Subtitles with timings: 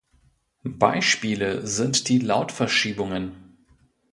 [0.63, 3.59] Beispiele sind die Lautverschiebungen.